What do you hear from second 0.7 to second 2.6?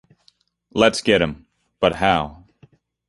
Let’s get him? But how?